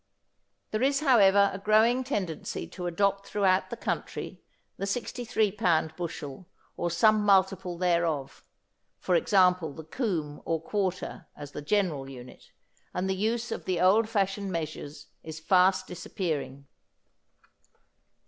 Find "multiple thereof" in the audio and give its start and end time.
7.23-8.43